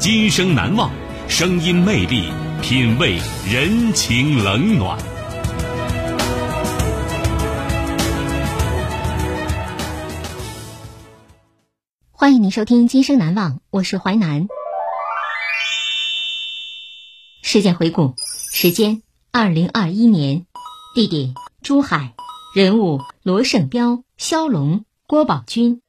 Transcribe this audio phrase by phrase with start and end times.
[0.00, 0.90] 今生难忘，
[1.28, 4.98] 声音魅力，品味人情冷暖。
[12.12, 14.48] 欢迎您收听《今生难忘》，我是淮南。
[17.42, 18.14] 事件回顾：
[18.54, 20.46] 时间二零二一年，
[20.94, 22.14] 地点珠海，
[22.54, 25.82] 人物罗胜彪、肖龙、郭宝军，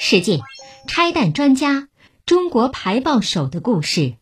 [0.00, 0.40] 事件
[0.86, 1.88] 拆弹专家
[2.28, 4.12] 中国排爆手的故事。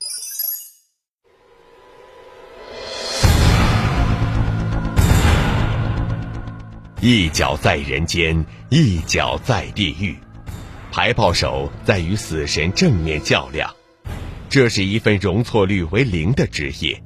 [7.01, 10.17] 一脚在人间，一脚在地狱。
[10.93, 13.75] 排爆手在与死神正面较量，
[14.49, 17.03] 这是一份容错率为零的职业，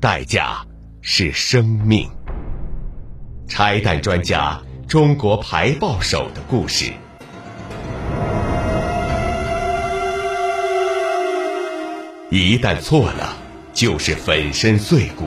[0.00, 0.66] 代价
[1.00, 2.10] 是生命。
[3.46, 6.92] 拆弹专家，中国排爆手的故事。
[12.32, 13.36] 一旦错了，
[13.72, 15.24] 就是粉身碎骨。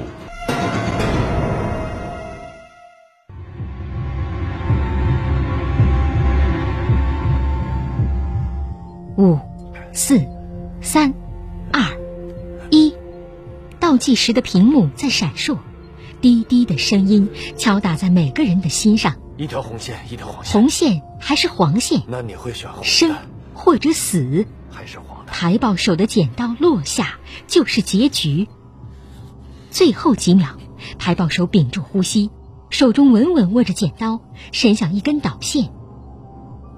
[9.17, 9.37] 五、
[9.91, 10.25] 四、
[10.81, 11.13] 三、
[11.73, 11.83] 二、
[12.69, 12.95] 一，
[13.81, 15.57] 倒计时的屏幕在闪烁，
[16.21, 19.13] 滴滴的声音敲打在每个人的心上。
[19.35, 20.53] 一条红线，一条黄线。
[20.53, 22.01] 红线还是黄线？
[22.07, 23.13] 那你会选红生
[23.53, 24.47] 或者死？
[24.71, 27.17] 还是黄排爆手的剪刀落下，
[27.47, 28.47] 就是结局。
[29.71, 30.59] 最后几秒，
[30.99, 32.29] 排爆手屏住呼吸，
[32.69, 34.21] 手中稳稳握着剪刀，
[34.51, 35.71] 伸向一根导线。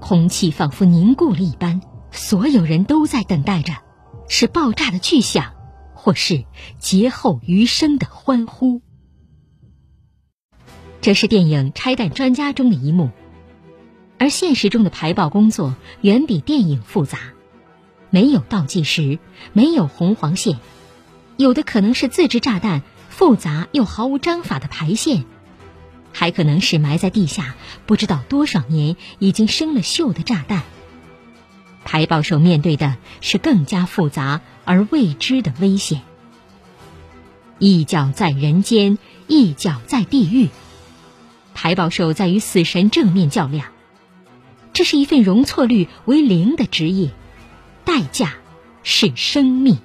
[0.00, 1.82] 空气仿佛凝固了一般。
[2.10, 3.74] 所有人都在等待着，
[4.26, 5.52] 是爆炸的巨响，
[5.94, 6.46] 或是
[6.78, 8.80] 劫后余生的欢呼。
[11.02, 13.10] 这是电影《拆弹专家》中的一幕，
[14.18, 17.18] 而现实中的排爆工作远比电影复杂，
[18.10, 19.18] 没有倒计时，
[19.52, 20.58] 没有红黄线，
[21.36, 25.24] 有的可能是自制炸弹，复杂又毫无章法的排线，
[26.12, 30.62] 还可能是埋在地下不知道多少年已经生了锈的炸弹。
[31.84, 36.02] 排爆手面对的是更加复杂而未知的危险。
[37.58, 40.48] 一脚在人间，一脚在地狱。
[41.54, 43.68] 排爆手在与死神正面较量，
[44.72, 47.12] 这是一份容错率为零的职业，
[47.86, 48.34] 代价
[48.82, 49.78] 是生命。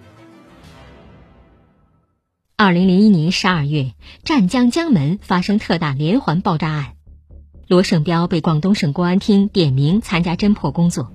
[2.58, 6.96] 二零零一年十二月，湛江江门发生特大连环爆炸案，
[7.68, 11.14] 罗胜彪被广东省公安厅点名参加侦破工作。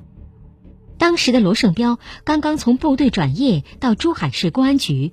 [0.96, 5.12] 当时的罗胜彪刚刚从部队转业到珠海市公安局，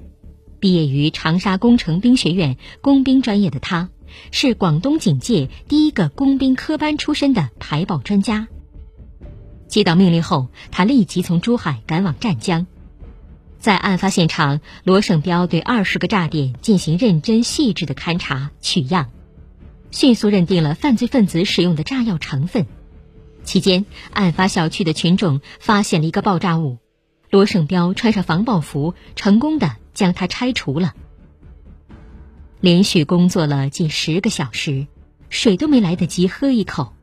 [0.60, 3.90] 毕业于长沙工程兵学院工兵专业的他，
[4.30, 8.48] 是广东警界第一个工兵科班出身的排爆专家。
[9.74, 12.68] 接到命令后，他立即从珠海赶往湛江，
[13.58, 19.10] 在案发现场，罗胜彪对二十个炸点进行认真细致的勘查取样，
[19.90, 22.68] 迅速认定了犯罪分子使用的炸药成分。
[23.44, 26.78] 期间，案发小区的群众发现了一个爆炸物，
[27.32, 30.94] 罗胜彪穿上防爆服，成功的将它拆除了。
[32.62, 34.86] 连续工作了近十个小时，
[35.32, 36.94] 水都没来得及喝一口，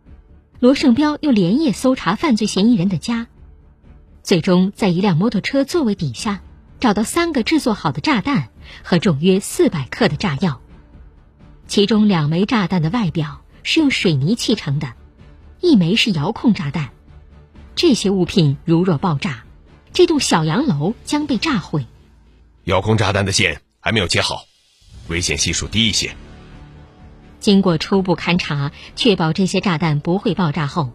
[0.61, 3.29] 罗胜彪又连夜搜查犯罪嫌疑人的家，
[4.23, 6.43] 最终在一辆摩托车座位底下
[6.79, 8.51] 找到三个制作好的炸弹
[8.85, 10.61] 和重约四百克的炸药，
[11.67, 14.93] 其中两枚炸弹的外表是用水泥砌成的。
[15.63, 16.91] 一枚是遥控炸弹，
[17.75, 19.45] 这些物品如若爆炸，
[19.95, 21.87] 这栋小洋楼将被炸毁。
[22.65, 24.45] 遥控炸弹的线还没有接好，
[25.09, 26.15] 危险系数低一些。
[27.41, 30.91] 经过初步勘查，确保这些炸弹不会爆炸后，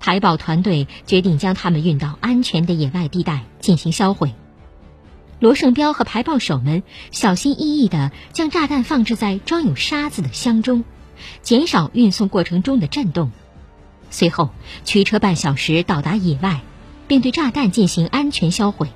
[0.00, 4.34] 排爆团队决定将它们运到安全的野外地带进行销毁。
[5.38, 6.82] 罗胜彪和排爆手们
[7.12, 10.84] 小心翼翼地将炸弹放置在装有沙子的箱中，
[11.42, 13.30] 减少运送过程中的震动。
[14.10, 14.50] 随后
[14.84, 16.60] 驱车半小时到达野外，
[17.08, 18.88] 并对炸弹进行安全销毁。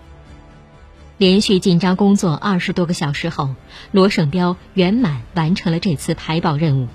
[1.25, 3.55] 连续紧张工作二十多个小时后，
[3.93, 6.89] 罗胜彪圆满完成了这次排爆任务。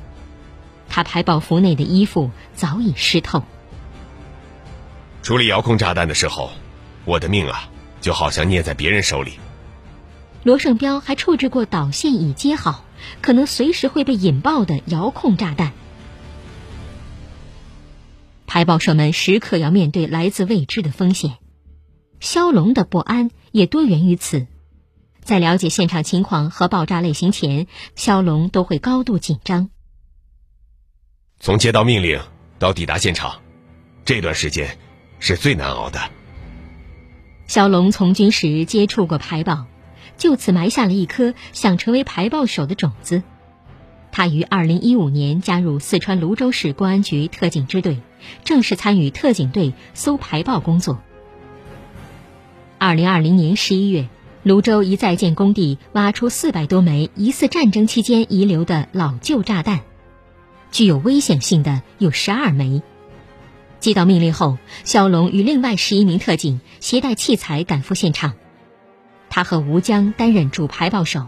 [0.88, 3.42] 他排爆服内的衣服早已湿透。
[5.24, 6.52] 处理遥控炸弹的时候，
[7.06, 7.72] 我的命啊，
[8.02, 9.40] 就好像捏在别人手里。
[10.44, 12.86] 罗胜彪还处置过导线已接好，
[13.22, 15.72] 可能随时会被引爆的遥控炸弹。
[18.46, 21.38] 排爆手们时刻要面对来自未知的风险。
[22.20, 24.48] 肖龙的不安也多源于此，
[25.22, 29.70] 在了解现场情况和爆炸类型前，肖龙都会高度紧张。
[31.40, 32.20] 从接到命令
[32.58, 33.42] 到抵达现场，
[34.06, 34.78] 这段时间
[35.20, 36.00] 是最难熬的。
[37.48, 39.66] 肖龙从军时接触过排爆，
[40.18, 43.24] 就此埋下了一颗想成为排爆手的种子。
[44.12, 48.00] 他于二零一五年加入四川泸州市公安局特警支队，
[48.44, 51.00] 正式参与特警队搜排爆工作。
[52.80, 54.08] 二零二零年十一月，
[54.42, 59.82] 泸州一在建工地挖出四百多枚疑似战争期间遗留的老旧炸弹，
[60.72, 62.82] 具有危险性的有十二枚。
[63.82, 68.36] 接到命令后，肖龙与另外十一名特警携带器材赶赴现场，
[69.30, 71.28] 他和吴江担任主排爆手。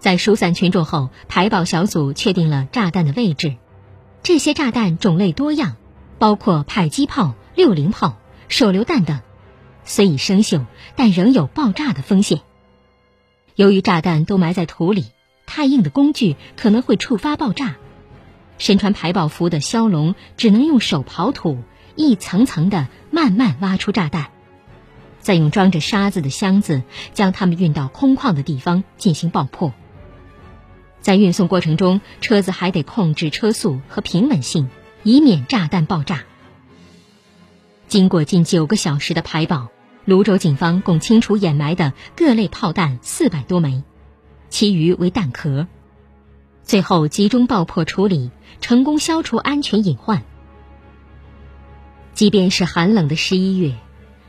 [0.00, 3.56] 在疏散群众后，排爆小组确定了炸弹的位置。
[4.22, 5.76] 这些炸弹种类多样，
[6.18, 8.18] 包括迫击炮、六零炮、
[8.48, 9.18] 手榴弹等。
[9.84, 10.64] 虽已生锈，
[10.96, 12.40] 但仍有爆炸的风险。
[13.54, 15.06] 由于炸弹都埋在土里，
[15.46, 17.76] 太硬的工具可能会触发爆炸。
[18.58, 21.58] 身穿排爆服的肖龙只能用手刨土，
[21.96, 24.30] 一层层的慢慢挖出炸弹，
[25.20, 26.82] 再用装着沙子的箱子
[27.12, 29.72] 将它们运到空旷的地方进行爆破。
[31.00, 34.70] 在运送过程中，车子还得控制车速和平稳性，
[35.02, 36.22] 以免炸弹爆炸。
[37.88, 39.68] 经过近九个小时的排爆，
[40.04, 43.84] 泸州警方共清除掩埋的各类炮弹四百多枚，
[44.48, 45.66] 其余为弹壳。
[46.64, 50.22] 最后集中爆破处理，成功消除安全隐患。
[52.14, 53.74] 即便是寒冷的十一月，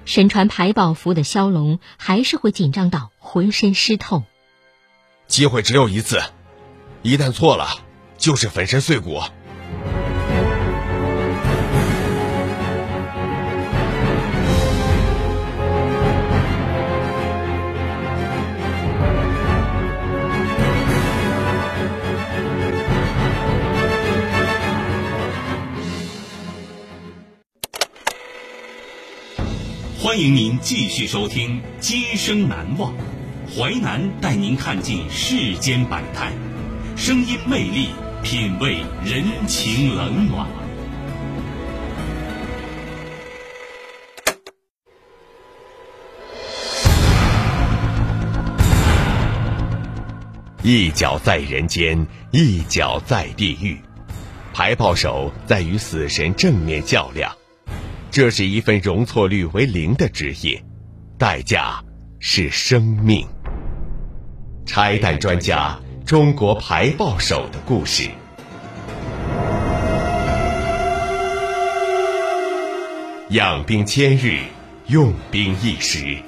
[0.05, 4.23] 身穿排爆服的肖龙还是会紧张到浑身湿透。
[5.27, 6.21] 机会只有一次，
[7.01, 7.67] 一旦错了，
[8.17, 9.19] 就是粉身碎骨。
[30.13, 32.93] 欢迎您继续收听《今生难忘》，
[33.49, 36.31] 淮南带您看尽世间百态，
[36.95, 37.87] 声音魅力，
[38.21, 40.47] 品味人情冷暖。
[50.61, 53.79] 一脚在人间，一脚在地狱，
[54.53, 57.35] 排炮手在与死神正面较量。
[58.13, 60.63] 这是一份容错率为零的职业，
[61.17, 61.83] 代价
[62.19, 63.27] 是生命。
[64.67, 68.07] 拆弹专家，中国排爆手的故事。
[73.31, 74.41] 养兵千日，
[74.85, 76.19] 用兵一时。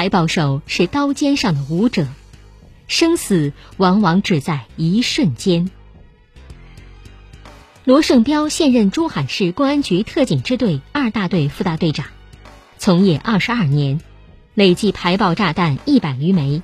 [0.00, 2.06] 排爆手是刀尖上的舞者，
[2.88, 5.70] 生死往往只在一瞬间。
[7.84, 12.06] 罗胜彪现任珠海市公安局特警支队二大队副大队长，
[12.78, 14.00] 从业二十二年，
[14.54, 16.62] 累计排爆炸弹一百余枚，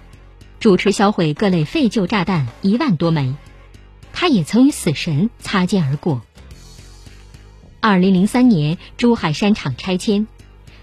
[0.59, 3.35] 主持销毁各类废旧炸弹一万多枚。
[4.15, 6.23] 他也曾与死神擦肩而过。
[7.81, 10.27] 二零零三年，珠海山厂拆迁。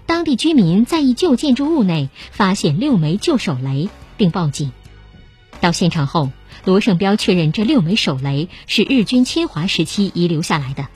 [0.06, 4.72] 当地居民在一旧建筑物内发现六枚旧手雷，并报警。
[5.60, 6.30] 到现场后，
[6.64, 10.88] 罗胜彪确认这六枚手雷是日军侵华时期遗留下来的，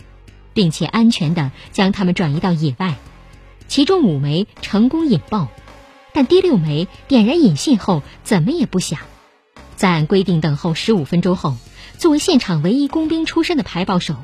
[0.53, 2.97] 并且安全地将它们转移到野外。
[3.67, 5.49] 其中五枚成功引爆，
[6.13, 8.99] 但第六枚点燃引信后怎么也不响。
[9.77, 11.57] 在按规定等候十五分钟后，
[11.97, 14.17] 作为现场唯一工兵出身的排爆手，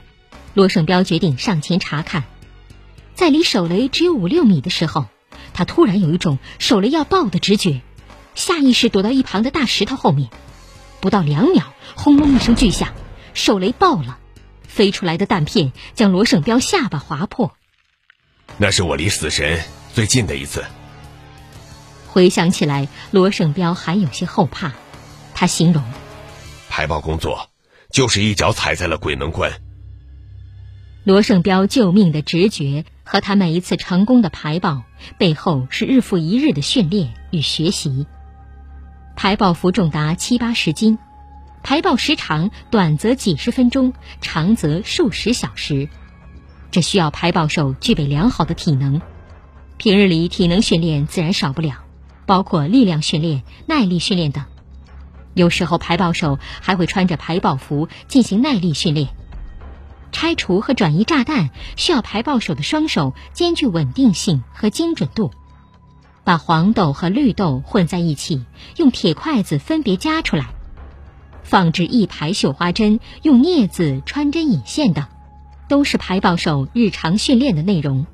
[0.53, 2.25] 罗胜彪决定上前查看。
[3.15, 5.07] 在离手雷只有五六米的时候，
[5.53, 7.81] 他突然有一种手雷要爆的直觉，
[8.35, 10.31] 下意识躲到一旁的大石头后面。
[11.01, 12.93] 不到两秒，轰隆一声巨响，
[13.35, 14.19] 手雷爆了，
[14.67, 17.55] 飞出来的弹片将罗胜彪下巴划破。
[18.57, 19.61] 那是我离死神
[19.93, 20.65] 最近的一次。
[22.09, 24.73] 回想起来，罗胜彪还有些后怕。
[25.35, 25.83] 他形容，
[26.69, 27.51] 排爆工作
[27.91, 29.53] 就是一脚踩在了鬼门关。
[31.03, 34.83] 罗胜彪救命的直觉和他每一次成功的排爆
[35.19, 38.07] 背后是日复一日的训练与学习。
[39.15, 40.99] 排爆服重达七八十斤，
[41.63, 45.89] 排爆时长短则几十分钟，长则数十小时。
[46.73, 49.01] 这需要排爆手具备良好的体能。
[49.77, 51.85] 平日里体能训练自然少不了，
[52.27, 54.45] 包括力量训练、耐力训练等。
[55.35, 59.09] 有时候排爆手还会穿着排爆服进行耐力训练。
[60.15, 65.33] 拆除和转移炸弹需要排爆手的双手兼具稳定性和精准度。
[66.23, 70.47] 把黄豆和绿豆混在一起，用铁筷子分别夹出来，
[71.43, 75.05] 放置一排绣花针，用镊子穿针引线等，
[75.69, 78.07] 都是排爆手日常训练的内容。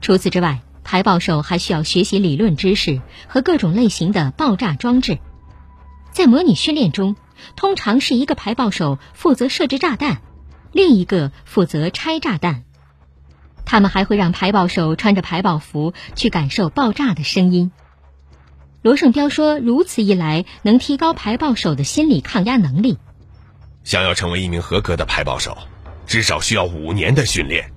[0.00, 5.18] 除此之外，排爆手还需要学习理论知识和各种类型的爆炸装置。
[6.12, 7.16] 在模拟训练中，
[7.56, 10.22] 通常是一个排爆手负责设置炸弹，
[10.72, 12.64] 另一个负责拆炸弹。
[13.64, 17.70] 他们还会让排爆手穿着排爆服去感受爆炸的声音。
[18.80, 22.96] 罗胜彪说：“如此一来，能提高排爆手的心理抗压能力。
[23.84, 25.56] 想要成为一名合格的排爆手，
[26.06, 27.70] 至少需要五年的训练。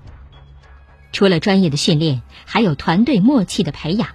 [1.10, 4.08] 除了专业的训练，还有团队默契的培养。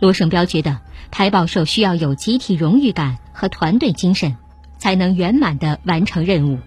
[0.00, 0.80] 罗胜彪觉得，
[1.10, 4.36] 排爆手需要有集体荣誉感和团队精神，
[4.78, 6.58] 才能圆满的完成任务。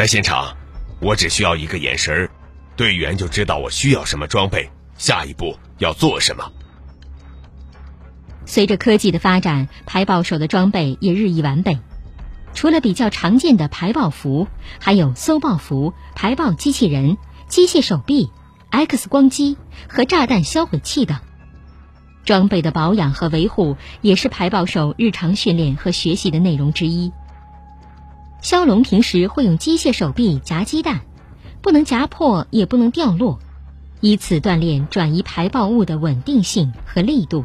[0.00, 0.56] 在现场。”
[0.98, 2.30] 我只需要一个眼神，
[2.74, 6.50] 队员就知道我需要什么装备，下一步要做什么。
[8.46, 11.78] 随着科技的发展，排爆手的装备也日益完备。
[12.54, 18.30] 除了比较常见的排爆服，还有搜爆服、排爆机器人、机械手臂、
[18.70, 21.18] X 光机和炸弹销毁器等。
[22.24, 27.12] 装备的保养和维护也是排爆手日常训练和学习的内容之一。
[28.42, 31.00] 肖龙平时会用机械手臂夹鸡蛋，
[31.60, 33.38] 不能夹破，也不能掉落，
[34.00, 37.44] 以此锻炼转移排爆物的稳定性和力度。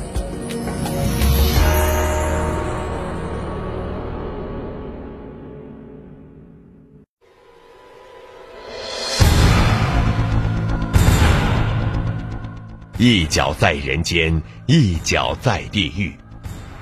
[13.03, 16.13] 一脚在人间，一脚在地狱。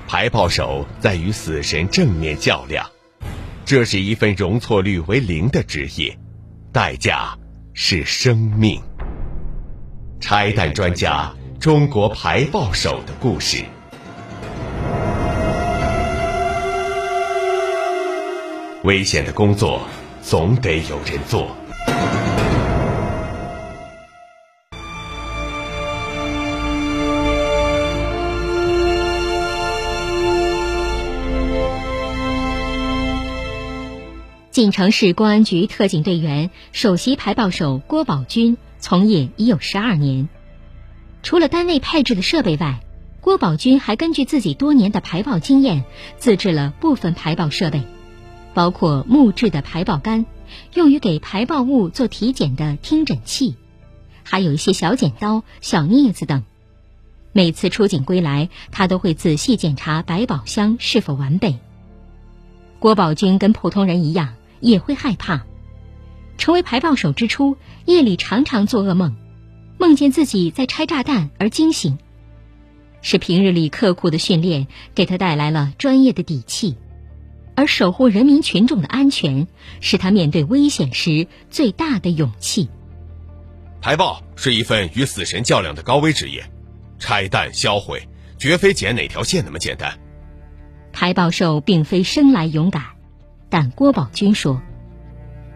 [0.06, 2.86] 排炮手在与死神正面较量，
[3.64, 6.14] 这是一份容错率为零的职业，
[6.74, 7.34] 代价
[7.72, 8.82] 是生命。
[10.20, 13.64] 拆弹专家，中国排爆手的故事。
[18.84, 19.80] 危险的工作，
[20.20, 21.56] 总得有人做。
[34.60, 40.28] 晋城市公安局特警队员、首席排爆手郭宝军从业已有十二年。
[41.22, 42.78] 除了单位配置的设备外，
[43.22, 45.84] 郭宝军还根据自己多年的排爆经验，
[46.18, 47.84] 自制了部分排爆设备，
[48.52, 50.26] 包括木质的排爆杆、
[50.74, 53.56] 用于给排爆物做体检的听诊器，
[54.24, 56.42] 还有一些小剪刀、小镊子等。
[57.32, 61.56] 每次出警归来，他都会仔细检查百宝箱是否完备。
[62.78, 64.34] 郭宝军跟普通人一样。
[64.60, 65.44] 也会害怕。
[66.38, 69.16] 成为排爆手之初，夜里常常做噩梦，
[69.78, 71.98] 梦见自己在拆炸弹而惊醒。
[73.02, 76.76] 是平日里刻苦的训练给他带来了专业的底气，
[77.54, 79.46] 而守护人民群众的安全
[79.80, 82.68] 是他面对危险时最大的勇气。
[83.80, 86.44] 排爆是一份与死神较量的高危职业，
[86.98, 88.06] 拆弹销毁
[88.38, 89.98] 绝非剪哪条线那么简单。
[90.92, 92.84] 排爆兽并非生来勇敢，
[93.50, 94.62] 但郭宝军说：“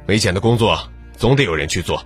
[0.06, 2.04] 危险的工作总得有人去做。”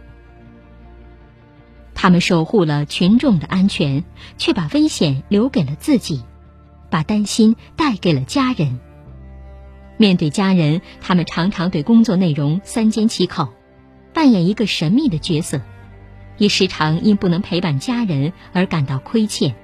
[1.95, 4.05] 他们守护了群众的安全，
[4.37, 6.23] 却把危险留给了自己，
[6.91, 8.79] 把担心带给了家人。
[9.97, 13.49] 面对家人，他们常常对工作内容三缄其口，
[14.15, 15.61] 扮演一个神秘的角色，
[16.37, 19.57] 也时常因不能陪伴家人而感到亏欠。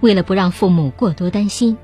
[0.00, 1.76] 为了不让父母过多担心，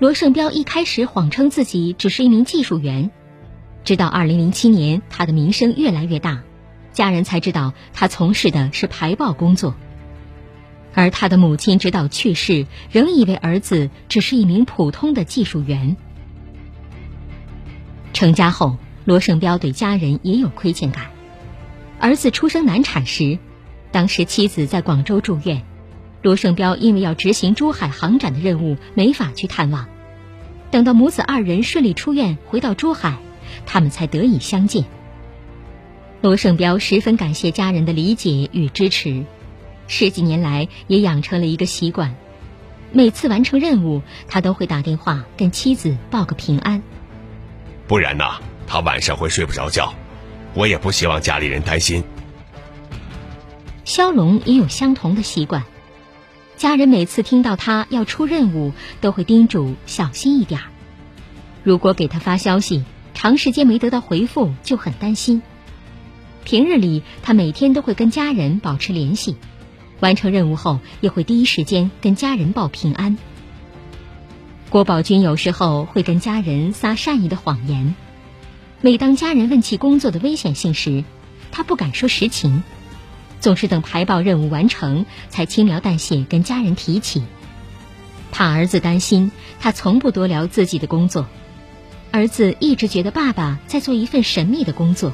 [0.00, 3.12] 罗胜彪一开始谎称自己只是一名技术员，
[3.84, 6.42] 直到2007年，他的名声越来越大。
[6.92, 9.74] 家人才知道他从事的是排爆工作，
[10.94, 15.96] 而他的母亲直到去世，仍以为儿子只是一名普通的技术员。
[18.12, 21.06] 成家后，罗胜彪对家人也有亏欠感。
[22.00, 23.38] 儿子出生难产时，
[23.92, 25.64] 当时妻子在广州住院，
[26.24, 29.86] 罗胜彪因为要执行珠海航展的任务，没法去探望。
[30.70, 33.18] 等到母子二人顺利出院，回到珠海，
[33.66, 34.86] 他们才得以相见。
[36.22, 39.26] 罗胜彪十分感谢家人的理解与支持，
[39.86, 42.14] 十几年来也养成了一个习惯：
[42.90, 46.82] 每次完成任务，他都会打电话跟妻子报个平安。
[47.86, 49.92] 不然呐，他晚上会睡不着觉，
[50.54, 52.02] 我也不希望家里人担心。
[53.84, 55.62] 肖龙也有相同的习惯，
[56.56, 60.66] 家人每次听到他要出任务，都会叮嘱小心一点儿。
[61.62, 65.42] 如果给他发消息，长时间没得到回复，就很担心。
[66.44, 69.36] 平日里，他每天都会跟家人保持联系，
[70.00, 73.16] 完成任务后也会第一时间跟家人报平安。
[74.68, 77.94] 郭宝军有时候会跟家人撒善意的谎言，
[78.80, 81.04] 每当家人问起工作的危险性时，
[81.50, 82.62] 他不敢说实情，
[83.44, 87.22] 总是等排爆任务完成才轻描淡写跟家人提起。
[88.32, 91.28] 怕儿子担心，他从不多聊自己的工作。
[92.10, 95.12] 儿子一直觉得爸爸在做一份神秘的工作。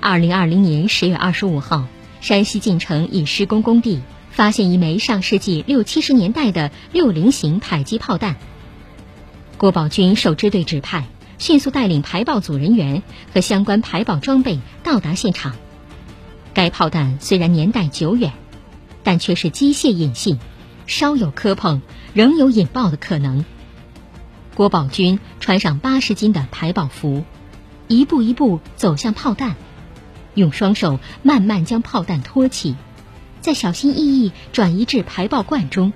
[0.00, 1.86] 二零二零年十月二十五号，
[2.22, 4.00] 山西晋城一施工工地
[4.30, 8.36] 发现一枚上世纪六七十年代的六零型迫击炮弹。
[9.58, 11.04] 郭宝军受支队指派，
[11.38, 15.54] 迅速带领排爆组人员和相关排爆装备到达现场。
[16.52, 18.32] 该炮弹虽然年代久远，
[19.04, 20.38] 但却是机械引信，
[20.86, 21.80] 稍有磕碰，
[22.14, 23.44] 仍有引爆的可能。
[24.54, 27.24] 郭宝军穿上八十斤的排爆服，
[27.86, 29.54] 一步一步走向炮弹。
[30.34, 32.74] 用双手慢慢将炮弹托起，
[33.40, 35.92] 再小心翼翼转移至排爆罐中。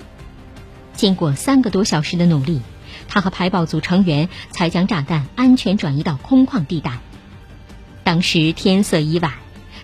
[0.95, 2.61] 经过三个多小时的努力，
[3.09, 6.99] 他和排爆组成员才将炸弹安全转移到空旷地带。
[8.05, 9.33] 当时天色已晚，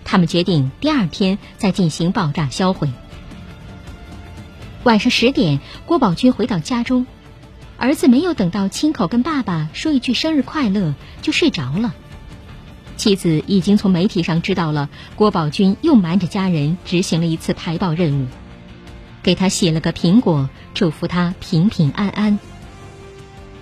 [0.03, 2.89] 他们决定第二天再进行爆炸销毁。
[4.83, 7.05] 晚上十点，郭宝军回到家中，
[7.77, 11.93] 儿子没有等到亲口跟爸爸说一句生日快乐，就睡着了。
[12.97, 18.27] 妻子已经从媒体上知道了郭宝军又瞒着家人执行了一次排爆任务，
[19.23, 22.39] 给他写了个苹果，祝福他平平安安。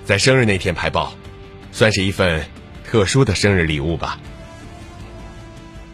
[0.07, 1.11] 在生日那天排报，
[1.73, 2.45] 算是一份
[2.85, 4.17] 特殊的生日礼物吧。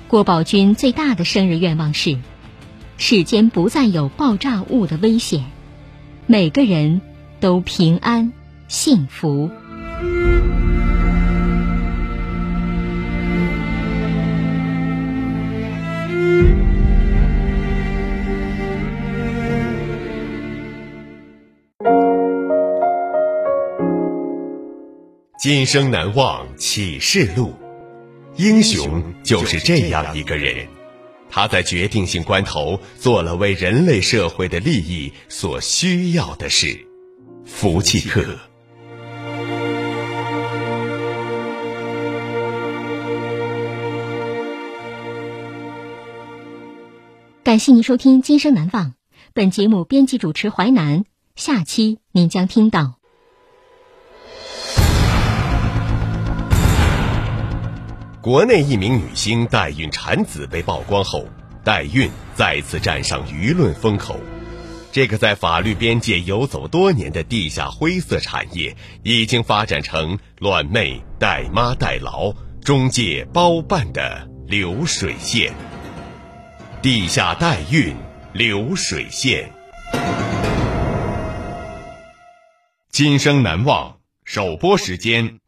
[0.07, 2.19] 郭宝军最大的生日愿望是，
[2.99, 5.45] 世间不再有爆炸物的危险，
[6.27, 7.01] 每个人
[7.39, 8.31] 都平安
[8.67, 9.49] 幸福。
[25.43, 27.53] 今生难忘启示录，
[28.37, 30.69] 英雄就是这样一个人，
[31.29, 36.87] 他在决定性关头做了为人类社会的利益所需要的事。
[37.43, 38.23] 福气课，
[47.43, 48.91] 感谢您收听《今生难忘》，
[49.33, 51.03] 本节目编辑主持淮南，
[51.35, 53.02] 下期您将听到。
[58.23, 61.25] 国内一名女星代孕产子被曝光后，
[61.61, 64.17] 代孕再次站上舆论风口。
[64.93, 75.53] 这个在法律边界游走多年的地下灰色产业，已经发展成乱妹、代妈、代劳、中介包办的流水线。
[76.81, 77.93] 地下代孕
[78.31, 79.51] 流水线，
[82.89, 83.97] 今生难忘。
[84.23, 85.42] 首播时间。